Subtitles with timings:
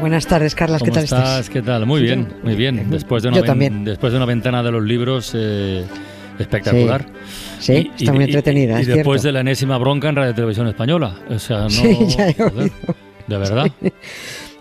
[0.00, 1.20] Buenas tardes, Carlas, ¿qué ¿Cómo tal estás?
[1.28, 1.50] estás?
[1.50, 1.84] ¿Qué tal?
[1.86, 2.88] Muy bien, muy bien.
[2.88, 3.84] Después de una, Yo también.
[3.84, 5.84] después de una ventana de los libros eh,
[6.38, 7.04] espectacular.
[7.58, 9.28] Sí, está muy entretenida, Y, es después cierto.
[9.28, 11.14] de la enésima bronca en Radio Televisión Española.
[11.28, 11.70] O sea, no.
[11.70, 12.70] Sí, ya he joder.
[13.26, 13.66] De verdad.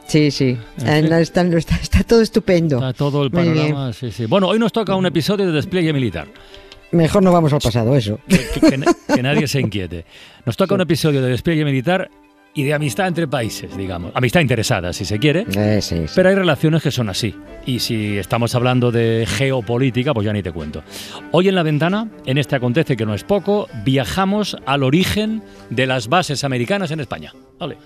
[0.07, 0.87] Sí, sí, fin.
[1.13, 1.21] está,
[1.81, 2.77] está- todo estupendo.
[2.77, 3.93] Está todo el panorama.
[3.93, 4.25] Sí, sí.
[4.25, 6.27] Bueno, hoy nos toca un episodio de despliegue militar.
[6.91, 8.19] Mejor no vamos al pasado, eso.
[8.27, 10.05] Que, que- que na- que nadie se inquiete.
[10.45, 12.09] Nos toca un episodio de despliegue militar
[12.53, 14.11] y de amistad entre países, digamos.
[14.15, 15.45] Amistad interesada, si se quiere.
[15.55, 16.13] Eh, sí, sí.
[16.15, 17.35] Pero hay relaciones que son así.
[17.65, 20.83] Y si estamos hablando de geopolítica, pues ya ni te cuento.
[21.31, 25.85] Hoy en la ventana, en este acontece que no es poco, viajamos al origen de
[25.85, 27.33] las bases americanas en España.
[27.59, 27.77] Vale.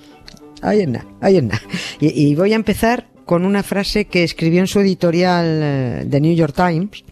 [0.61, 1.61] Ahí en nada, ahí en nada.
[1.99, 6.21] Y, y voy a empezar con una frase que escribió en su editorial eh, The
[6.21, 7.03] New York Times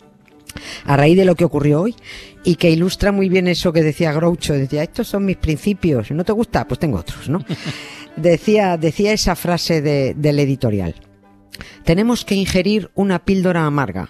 [0.85, 1.95] a raíz de lo que ocurrió hoy
[2.43, 4.53] y que ilustra muy bien eso que decía Groucho.
[4.53, 6.09] Decía, estos son mis principios.
[6.11, 6.67] ¿No te gusta?
[6.67, 7.43] Pues tengo otros, ¿no?
[8.15, 10.95] decía, decía esa frase de- del editorial.
[11.83, 14.09] Tenemos que ingerir una píldora amarga.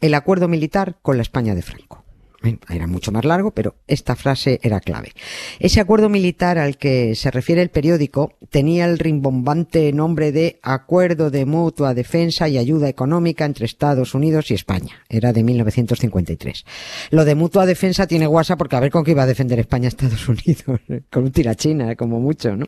[0.00, 2.04] El acuerdo militar con la España de Franco.
[2.42, 5.12] Eh, Era mucho más largo, pero esta frase era clave.
[5.58, 11.30] Ese acuerdo militar al que se refiere el periódico tenía el rimbombante nombre de Acuerdo
[11.30, 15.02] de Mutua Defensa y Ayuda Económica entre Estados Unidos y España.
[15.08, 16.64] Era de 1953.
[17.10, 19.86] Lo de Mutua Defensa tiene guasa porque a ver con qué iba a defender España
[19.86, 20.80] a Estados Unidos.
[21.10, 22.66] con un tirachina, como mucho, ¿no?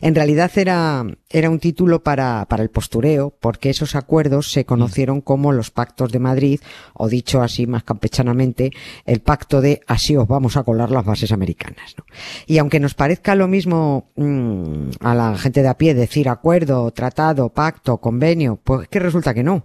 [0.00, 5.20] En realidad era, era un título para, para el postureo porque esos acuerdos se conocieron
[5.20, 6.60] como los pactos de Madrid
[6.94, 8.70] o dicho así más campechanamente
[9.08, 11.94] el pacto de así os vamos a colar las bases americanas.
[11.96, 12.04] ¿no?
[12.46, 16.90] Y aunque nos parezca lo mismo mm, a la gente de a pie decir acuerdo,
[16.90, 19.64] tratado, pacto, convenio, pues es que resulta que no.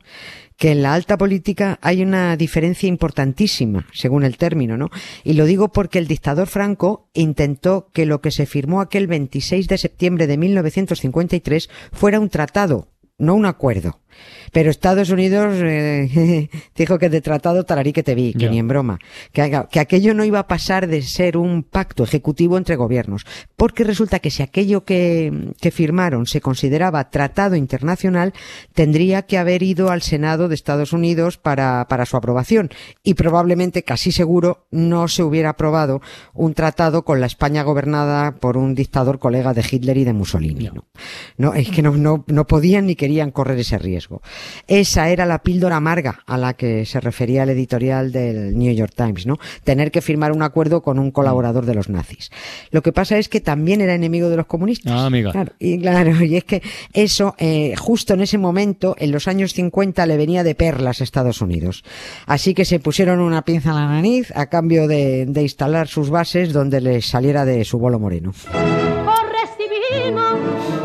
[0.56, 4.90] Que en la alta política hay una diferencia importantísima, según el término, ¿no?
[5.26, 9.68] Y lo digo porque el dictador Franco intentó que lo que se firmó aquel 26
[9.68, 12.88] de septiembre de 1953 fuera un tratado,
[13.18, 14.00] no un acuerdo.
[14.52, 18.68] Pero Estados Unidos eh, dijo que de tratado tararí que te vi, que ni en
[18.68, 19.00] broma.
[19.32, 23.26] Que, aquello no iba a pasar de ser un pacto ejecutivo entre gobiernos.
[23.56, 28.34] Porque resulta que si aquello que, que firmaron se consideraba tratado internacional,
[28.74, 32.70] tendría que haber ido al Senado de Estados Unidos para, para su aprobación.
[33.04, 36.02] Y probablemente, casi seguro, no se hubiera aprobado
[36.34, 40.70] un tratado con la España gobernada por un dictador colega de Hitler y de Mussolini.
[40.74, 40.86] ¿no?
[41.38, 44.03] No, es que no, no, no podían ni querían correr ese riesgo.
[44.68, 48.94] Esa era la píldora amarga a la que se refería el editorial del New York
[48.96, 49.38] Times, ¿no?
[49.64, 52.32] Tener que firmar un acuerdo con un colaborador de los nazis.
[52.72, 54.92] Lo que pasa es que también era enemigo de los comunistas.
[54.92, 55.32] Ah, amiga.
[55.32, 56.62] Claro, y claro, y es que
[56.94, 61.04] eso, eh, justo en ese momento, en los años 50, le venía de perlas a
[61.04, 61.84] Estados Unidos.
[62.26, 66.10] Así que se pusieron una pinza en la nariz a cambio de, de instalar sus
[66.10, 68.32] bases donde les saliera de su bolo moreno.
[68.32, 70.83] Os recibimos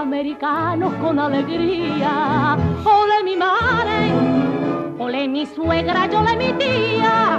[0.00, 2.56] americanos con alegría.
[2.84, 4.12] Ole mi madre,
[4.98, 7.38] ole mi suegra, yo ole mi tía.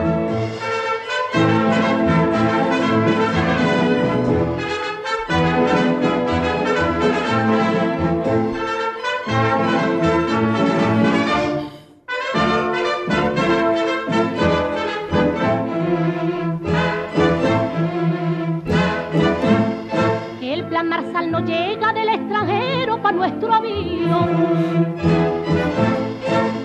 [20.84, 21.81] Marsal no llega
[23.12, 24.96] nuestro avión.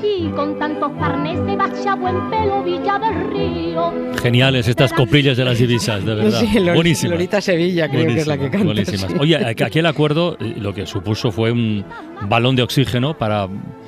[0.02, 3.92] Y con tantos carnes de bacha buen pelo Villa del Río.
[4.22, 6.40] Geniales estas coplillas de las divisas, de verdad.
[6.40, 7.12] Sí, Lol- Buenísimas.
[7.12, 8.64] Lolita Sevilla creo que es la que canta.
[8.66, 9.14] Buenísimas.
[9.20, 11.84] Oye, aqu- aquí el acuerdo eh, lo que supuso fue un
[12.28, 13.46] balón de oxígeno para,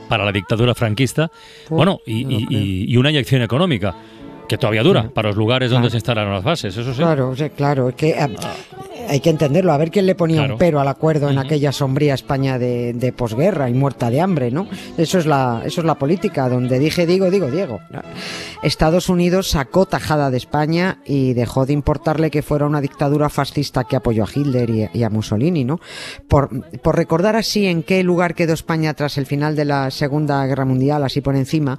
[0.08, 1.30] para la dictadura franquista.
[1.70, 3.94] Oh, bueno, y, no y- y- una inyección económica
[4.48, 5.90] que todavía dura para los lugares donde Claro.
[5.90, 6.98] se instalaron las bases, eso sí.
[6.98, 8.28] Claro, sí, claro, es que eh,
[9.08, 10.54] hay que entenderlo, a ver quién le ponía Claro.
[10.54, 14.50] un pero al acuerdo en aquella sombría España de, de posguerra y muerta de hambre,
[14.50, 14.66] ¿no?
[14.96, 17.80] Eso es la, eso es la política, donde dije digo, digo Diego.
[18.62, 23.84] Estados Unidos sacó tajada de España y dejó de importarle que fuera una dictadura fascista
[23.84, 25.80] que apoyó a Hitler y, y a Mussolini, ¿no?
[26.26, 30.44] Por, por recordar así en qué lugar quedó España tras el final de la Segunda
[30.46, 31.78] Guerra Mundial, así por encima,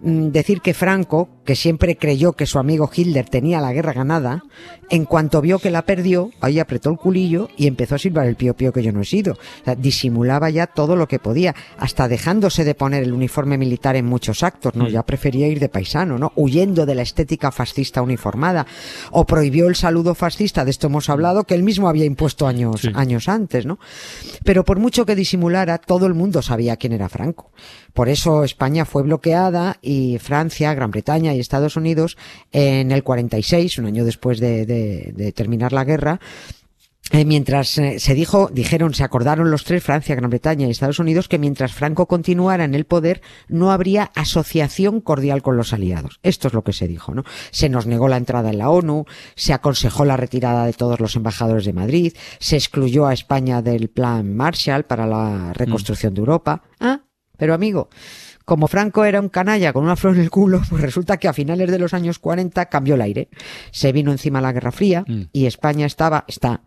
[0.00, 4.42] mm, decir que Franco, que siempre creyó que su amigo Hitler tenía la guerra ganada,
[4.90, 8.36] en cuanto vio que la perdió, ahí apretó el culillo y empezó a silbar el
[8.36, 9.34] pío pío que yo no he sido.
[9.34, 13.96] O sea, disimulaba ya todo lo que podía, hasta dejándose de poner el uniforme militar
[13.96, 14.84] en muchos actos, ¿no?
[14.84, 14.88] Mm.
[14.88, 16.32] Ya prefería ir de paisano, ¿no?
[16.36, 18.66] Huyendo de la estética fascista uniformada.
[19.10, 22.80] O prohibió el saludo fascista, de esto hemos hablado, que él mismo había impuesto años,
[22.82, 22.90] Sí.
[22.94, 23.78] años antes, ¿no?
[24.44, 27.50] Pero por mucho que disimulara, todo el mundo sabía quién era Franco.
[27.92, 32.16] Por eso España fue bloqueada y Francia, Gran Bretaña y Estados Unidos
[32.52, 36.20] en el 46, un año después de, de- de terminar la guerra,
[37.10, 40.98] eh, mientras eh, se dijo, dijeron, se acordaron los tres, Francia, Gran Bretaña y Estados
[40.98, 46.18] Unidos, que mientras Franco continuara en el poder no habría asociación cordial con los aliados.
[46.22, 47.24] Esto es lo que se dijo, ¿no?
[47.50, 49.04] Se nos negó la entrada en la ONU,
[49.36, 53.90] se aconsejó la retirada de todos los embajadores de Madrid, se excluyó a España del
[53.90, 56.62] plan Marshall para la reconstrucción de Europa.
[56.80, 57.02] Ah,
[57.36, 57.90] pero amigo,
[58.44, 61.32] como Franco era un canalla con una flor en el culo, pues resulta que a
[61.32, 63.28] finales de los años 40 cambió el aire.
[63.70, 65.22] Se vino encima la Guerra Fría Mm.
[65.32, 66.62] y España estaba, está,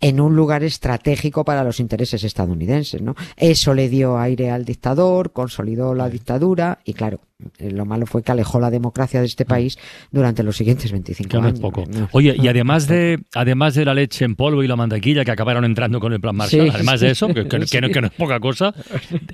[0.00, 3.14] en un lugar estratégico para los intereses estadounidenses, ¿no?
[3.36, 7.20] Eso le dio aire al dictador, consolidó la dictadura y claro,
[7.58, 9.78] lo malo fue que alejó la democracia de este país
[10.10, 11.60] durante los siguientes 25 Que no es años.
[11.60, 11.84] poco.
[11.88, 12.08] No.
[12.12, 15.64] Oye, y además de, además de la leche en polvo y la mantequilla que acabaron
[15.64, 17.06] entrando con el plan Marshall, Sí, además sí.
[17.06, 18.74] de eso, que, que- que no, que no es poca cosa,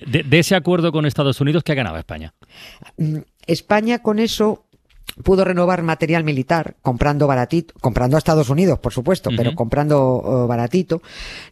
[0.06, 2.34] de, de ese acuerdo con Estados Unidos, ¿qué ganaba España?
[2.96, 4.65] Mm, España con eso
[5.24, 10.48] pudo renovar material militar comprando baratito, comprando a Estados Unidos, por supuesto, pero comprando eh,
[10.48, 11.02] baratito,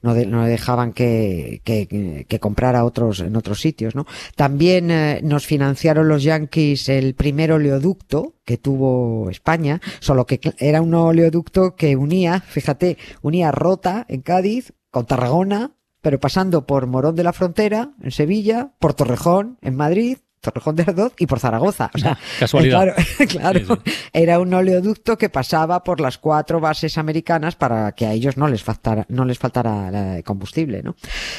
[0.02, 4.06] no, de- no dejaban que, que, que comprara otros en otros sitios, ¿no?
[4.36, 10.82] También eh, nos financiaron los yanquis el primer oleoducto que tuvo España, solo que era
[10.82, 15.72] un oleoducto que unía, fíjate, unía Rota en Cádiz con Tarragona,
[16.02, 20.84] pero pasando por Morón de la Frontera en Sevilla, por Torrejón en Madrid, Torrejón de
[20.84, 21.90] Ardoz y por Zaragoza.
[21.94, 22.94] O sea, Casualidad.
[23.28, 23.82] Claro, claro.
[23.84, 28.36] Sí, Era un oleoducto que pasaba por las cuatro bases americanas para que a ellos
[28.36, 30.94] no les faltara, no les faltara combustible, ¿no?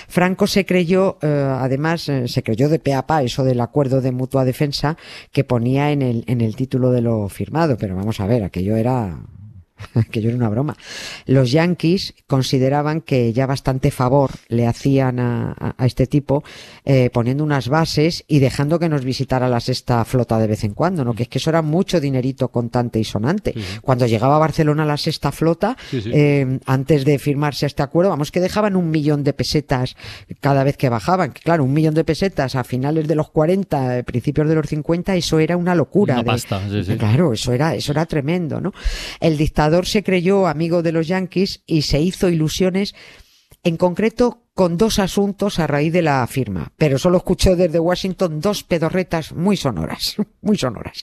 [0.07, 1.27] Franco se creyó, eh,
[1.59, 4.97] además, eh, se creyó de pe a pa eso del acuerdo de mutua defensa
[5.31, 8.75] que ponía en el, en el título de lo firmado, pero vamos a ver, aquello
[8.75, 9.17] era,
[9.95, 10.75] aquello era una broma.
[11.25, 16.43] Los yanquis consideraban que ya bastante favor le hacían a, este tipo
[16.85, 20.73] eh, poniendo unas bases y dejando que nos visitara la sexta flota de vez en
[20.73, 21.13] cuando, ¿no?
[21.13, 23.53] Que es que eso era mucho dinerito contante y sonante.
[23.53, 23.79] Sí, sí.
[23.81, 28.31] Cuando llegaba a Barcelona la sexta flota, Sí, eh, antes de firmarse este acuerdo, vamos
[28.31, 29.95] que dejaban un millón de pesetas
[30.39, 31.31] cada vez que bajaban.
[31.31, 34.67] Que Claro, un millón de pesetas a finales de los 40, eh, principios de los
[34.67, 36.15] 50, eso era una locura.
[36.15, 36.61] Una de- pasta.
[36.97, 38.73] Claro, eso era, eso era tremendo, ¿no?
[39.19, 42.95] El dictador se creyó amigo de los yanquis y se hizo ilusiones,
[43.63, 48.39] en concreto con dos asuntos a raíz de la firma, pero solo escuchó desde Washington
[48.39, 51.01] dos pedorretas muy sonoras, muy sonoras.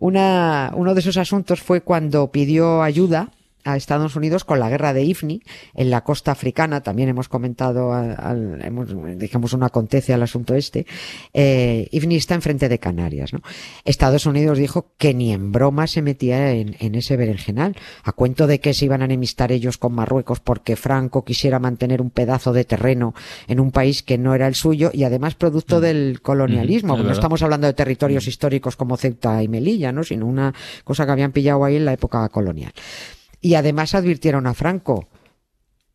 [0.00, 3.30] Una, uno de esos asuntos fue cuando pidió ayuda
[3.64, 5.42] a Estados Unidos con la guerra de Ifni
[5.74, 6.82] en la costa africana.
[6.82, 8.88] También hemos comentado, al, al- hemos,
[9.18, 10.86] digamos, un acontece al asunto este.
[11.34, 13.40] Eh, Ifni está enfrente de Canarias, ¿no?
[13.84, 17.76] Estados Unidos dijo que ni en broma se metía en, en ese berenjenal.
[18.04, 22.00] A cuento de que se iban a enemistar ellos con Marruecos porque Franco quisiera mantener
[22.00, 23.14] un pedazo de terreno
[23.46, 26.96] en un país que no era el suyo y además producto del colonialismo.
[26.96, 30.04] Mm, no estamos hablando de territorios históricos como Ceuta y Melilla, ¿no?
[30.04, 32.72] Sino una cosa que habían pillado ahí en la época colonial.
[33.40, 35.08] Y además advirtieron a Franco,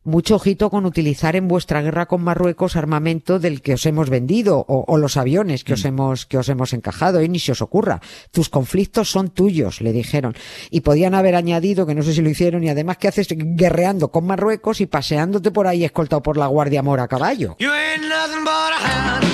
[0.04, 4.58] mucho ojito con utilizar en vuestra guerra con Marruecos armamento del que os hemos vendido
[4.68, 7.62] o, o los aviones que os hemos que os hemos encajado y ni se os
[7.62, 8.02] ocurra.
[8.30, 10.34] Tus conflictos son tuyos, le dijeron.
[10.70, 14.08] Y podían haber añadido que no sé si lo hicieron y además que haces guerreando
[14.08, 17.56] con Marruecos y paseándote por ahí escoltado por la Guardia Mora a caballo.
[17.58, 19.33] You ain't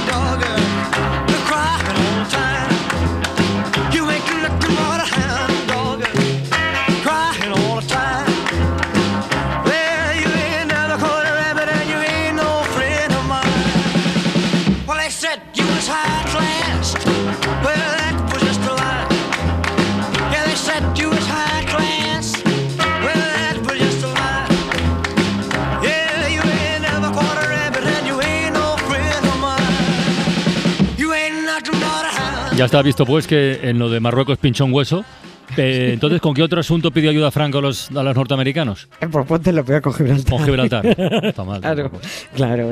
[32.61, 35.03] Ya está visto pues que en lo de Marruecos pinchó un hueso.
[35.57, 38.87] Eh, entonces, ¿con qué otro asunto pidió ayuda Franco a los, a los norteamericanos?
[39.11, 40.31] Por ponte lo peor con Gibraltar.
[40.37, 40.87] Con Gibraltar.
[41.25, 41.63] Está mal.
[41.63, 42.05] Claro, tampoco.
[42.35, 42.71] claro.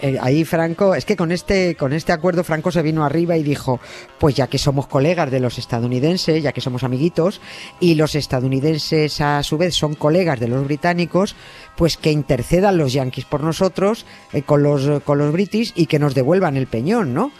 [0.00, 3.42] Eh, Ahí Franco, es que con este, con este acuerdo Franco se vino arriba y
[3.42, 3.80] dijo,
[4.18, 7.42] pues ya que somos colegas de los estadounidenses, ya que somos amiguitos,
[7.80, 11.36] y los estadounidenses a su vez son colegas de los británicos,
[11.76, 15.98] pues que intercedan los yanquis por nosotros, eh, con los, con los british y que
[15.98, 17.30] nos devuelvan el peñón, ¿no?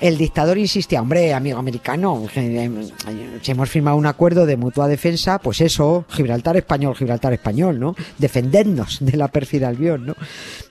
[0.00, 2.70] El dictador insistía, hombre, amigo americano, que, eh,
[3.42, 7.94] si hemos firmado un acuerdo de mutua defensa, pues eso, Gibraltar español, Gibraltar español, ¿no?
[8.18, 10.16] Defendernos de la pérfida Albión, ¿no?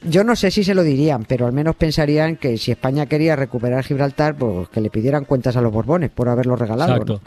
[0.04, 3.36] Yo no sé si se lo dirían, pero al menos pensarían que si España quería
[3.36, 7.22] recuperar Gibraltar, pues que le pidieran cuentas a los Borbones por haberlo regalado, ¿no?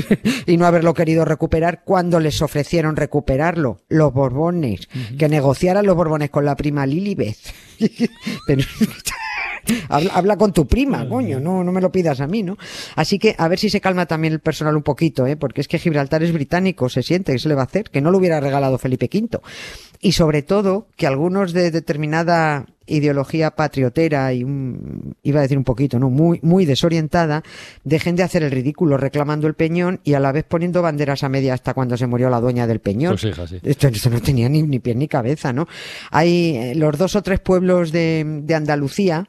[0.46, 6.30] y no haberlo querido recuperar cuando les ofrecieron recuperarlo, los Borbones, que negociaran los Borbones
[6.30, 7.38] con la prima Lilibeth.
[8.46, 8.62] Pero
[9.88, 12.56] habla, habla con tu prima, coño, no, no me lo pidas a mí, ¿no?
[12.96, 15.36] Así que a ver si se calma también el personal un poquito, ¿eh?
[15.36, 17.90] Porque es que Gibraltar es británico, se siente, ¿qué se le va a hacer?
[17.90, 19.40] Que no lo hubiera regalado Felipe V.
[20.00, 25.62] Y sobre todo, que algunos de determinada ideología patriotera y un- iba a decir un
[25.62, 26.10] poquito, ¿no?
[26.10, 27.44] Muy, muy desorientada,
[27.84, 31.28] dejen de hacer el ridículo reclamando el peñón y a la vez poniendo banderas a
[31.28, 33.16] media hasta cuando se murió la dueña del peñón.
[33.16, 33.30] Sí.
[33.62, 35.68] Esto, esto no tenía ni, ni pie ni cabeza, ¿no?
[36.10, 39.28] Hay eh, los dos o tres pueblos de, de Andalucía,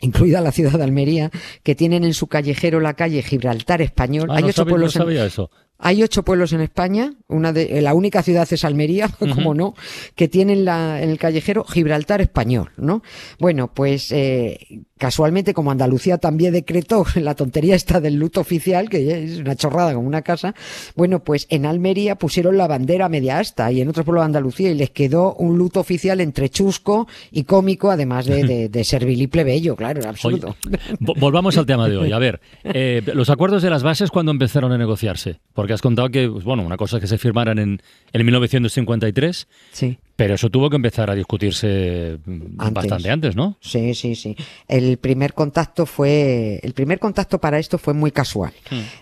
[0.00, 1.30] incluida la ciudad de Almería,
[1.62, 4.28] que tienen en su callejero la calle Gibraltar Español.
[4.30, 5.50] Ah, Hay no, ocho sabía, no pueblos en- sabía eso.
[5.78, 9.74] Hay ocho pueblos en España, una de, la única ciudad es Almería, como no,
[10.14, 13.02] que tienen la, en el callejero Gibraltar español, ¿no?
[13.38, 14.58] Bueno, pues eh,
[14.98, 19.92] casualmente como Andalucía también decretó la tontería esta del luto oficial, que es una chorrada
[19.94, 20.54] como una casa,
[20.94, 24.70] bueno, pues en Almería pusieron la bandera media asta y en otros pueblos de Andalucía
[24.70, 29.20] y les quedó un luto oficial entre chusco y cómico, además de, de, de servil
[29.20, 30.56] y plebeyo, claro, en Oye, absoluto.
[31.00, 32.12] vo- volvamos al tema de hoy.
[32.12, 35.40] A ver, eh, los acuerdos de las bases, ¿cuándo empezaron a negociarse?
[35.52, 37.80] Porque has contado que, pues, bueno, una cosa es que se firmaran en,
[38.12, 39.98] en 1953, Sí.
[40.16, 42.74] pero eso tuvo que empezar a discutirse mm, Antes.
[42.74, 43.56] bastante antes, ¿no?
[43.60, 44.36] Sí, sí, sí.
[44.68, 48.52] El primer contacto fue, el primer contacto para esto fue muy casual,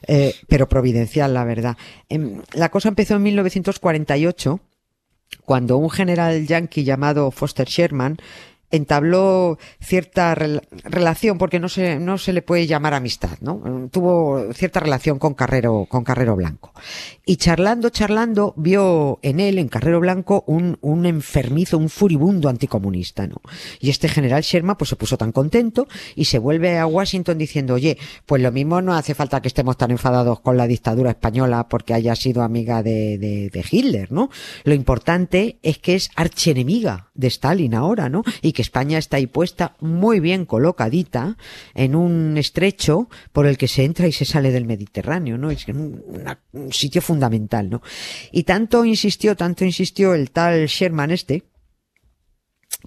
[0.07, 1.77] eh, pero providencial, la verdad.
[2.09, 4.61] Em, la cosa empezó en 1948,
[5.45, 8.17] cuando un general yankee llamado Foster Sherman
[8.75, 13.89] entabló cierta rel- relación, porque no se, no se le puede llamar amistad, ¿no?
[13.91, 16.73] Tuvo cierta relación con Carrero, con Carrero Blanco.
[17.25, 23.27] Y charlando, charlando, vio en él, en Carrero Blanco, un, un enfermizo, un furibundo anticomunista,
[23.27, 23.41] ¿no?
[23.81, 27.75] Y este general Sherman, pues se puso tan contento y se vuelve a Washington diciendo,
[27.75, 31.69] oye, pues lo mismo no hace falta que estemos tan enfadados con la dictadura española
[31.69, 34.31] porque haya sido amiga de, de, de Hitler, ¿no?
[34.65, 38.23] Lo importante es que es archienemiga de Stalin ahora, ¿no?
[38.43, 41.37] Y que España está ahí puesta muy bien colocadita
[41.75, 45.51] en un estrecho por el que se entra y se sale del Mediterráneo, ¿no?
[45.51, 47.81] Es un, una- un sitio fundamental, ¿no?
[48.33, 51.45] Y tanto insistió, tanto insistió el tal Sherman este,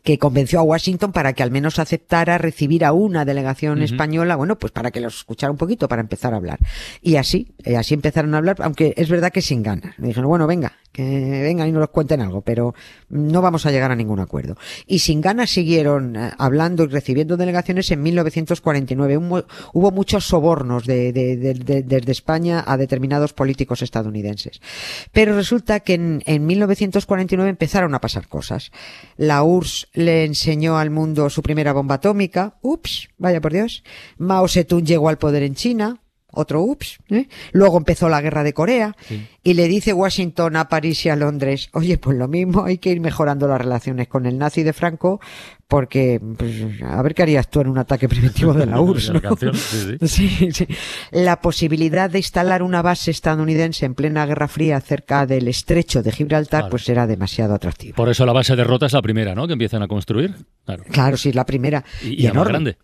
[0.03, 4.57] que convenció a Washington para que al menos aceptara recibir a una delegación española, bueno,
[4.57, 6.59] pues para que los escuchara un poquito, para empezar a hablar.
[7.01, 9.97] Y así, eh, así empezaron a hablar, aunque es verdad que sin ganas.
[9.97, 12.73] Me dijeron, bueno, venga, que vengan y nos cuenten algo, pero
[13.09, 14.57] no vamos a llegar a ningún acuerdo.
[14.87, 19.17] Y sin ganas siguieron eh, hablando y recibiendo delegaciones en 1949.
[19.17, 24.59] Hubo, muchos sobornos de, de- de- de- desde España a determinados políticos estadounidenses.
[25.11, 28.71] Pero resulta que en, en 1949 empezaron a pasar cosas.
[29.17, 32.57] La URSS le enseñó al mundo su primera bomba atómica.
[32.63, 33.83] Ups, vaya por Dios.
[34.17, 35.99] Mao Zedong llegó al poder en China.
[36.31, 36.99] Otro ups.
[37.09, 37.27] ¿eh?
[37.53, 38.95] Luego empezó la guerra de Corea.
[39.43, 42.91] Y le dice Washington a París y a Londres, oye, pues lo mismo, hay que
[42.91, 45.21] ir mejorando las relaciones con el nazi de Franco,
[45.69, 46.53] porque pues,
[46.83, 49.07] a ver qué harías tú en un ataque preventivo de la URSS.
[49.07, 49.21] La ¿no?
[49.21, 50.07] canción, sí, sí.
[50.37, 50.67] Sí, sí.
[51.11, 56.11] La posibilidad de instalar una base estadounidense en plena Guerra Fría cerca del estrecho de
[56.11, 56.71] Gibraltar, Claro.
[56.71, 57.95] pues era demasiado atractivo.
[57.95, 59.47] Por eso la base de Rota es la primera, ¿no?
[59.47, 60.35] Que empiezan a construir.
[60.65, 60.83] Claro.
[60.91, 61.83] Claro, sí, es la primera.
[62.03, 62.77] Y, y la más grande.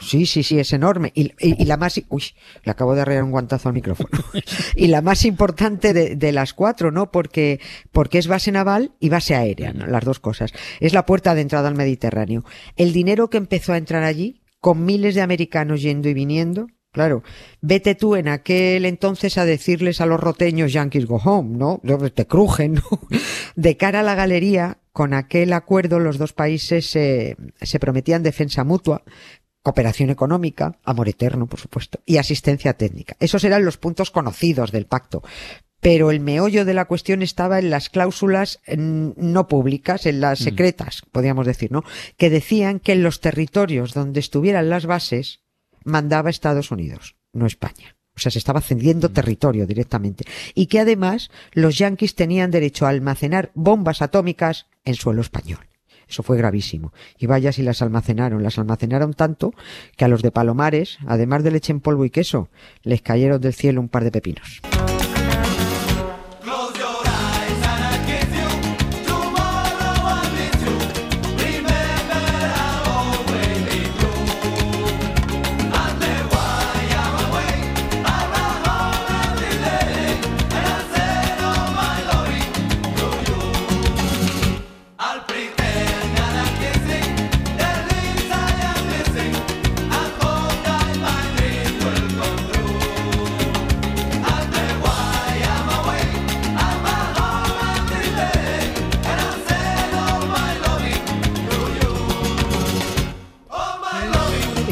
[0.00, 1.12] Sí, sí, sí, es enorme.
[1.14, 2.00] Y, y- y la más...
[2.08, 2.22] Uy,
[2.64, 4.08] le acabo de arrear un guantazo al micrófono.
[4.76, 7.10] y la más importante de, de las cuatro, ¿no?
[7.10, 7.60] Porque,
[7.92, 9.86] porque es base naval y base aérea, ¿no?
[9.86, 10.52] las dos cosas.
[10.80, 12.44] Es la puerta de entrada al Mediterráneo.
[12.76, 17.22] El dinero que empezó a entrar allí, con miles de americanos yendo y viniendo, Claro,
[17.60, 21.78] vete tú en aquel entonces a decirles a los roteños Yankees go home, ¿no?
[22.14, 22.80] Te crujen, ¿no?
[23.54, 28.64] De cara a la galería, con aquel acuerdo los dos países se- se prometían defensa
[28.64, 29.02] mutua,
[29.66, 33.16] cooperación económica, amor eterno, por supuesto, y asistencia técnica.
[33.18, 35.24] Esos eran los puntos conocidos del pacto.
[35.80, 40.38] Pero el meollo de la cuestión estaba en las cláusulas mm, no públicas, en las
[40.38, 41.82] secretas, podríamos decir, ¿no?
[42.16, 45.40] Que decían que en los territorios donde estuvieran las bases
[45.82, 47.96] mandaba Estados Unidos, no España.
[48.14, 50.26] O sea, se estaba cediendo territorio directamente.
[50.54, 55.66] Y que además los yanquis tenían derecho a almacenar bombas atómicas en suelo español.
[56.08, 56.92] Eso fue gravísimo.
[57.18, 58.42] Y vaya si las almacenaron.
[58.42, 59.52] Las almacenaron tanto
[59.96, 62.48] que a los de Palomares, además de leche en polvo y queso,
[62.82, 64.62] les cayeron del cielo un par de pepinos.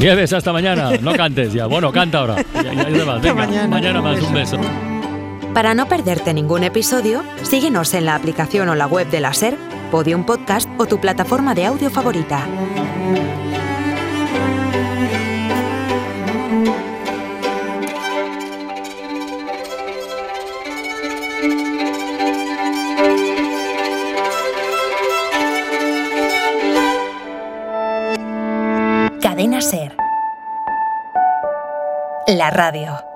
[0.05, 0.91] Nieves, hasta mañana.
[1.01, 1.65] No cantes ya.
[1.65, 2.35] Bueno, canta ahora.
[2.53, 3.67] Ya, ya, Venga, mañana.
[3.67, 4.21] mañana más.
[4.21, 4.57] Un beso.
[5.51, 9.57] Para no perderte ningún episodio, síguenos en la aplicación o la web de la SER,
[9.89, 12.45] Podium Podcast o tu plataforma de audio favorita.
[32.35, 33.14] La radio.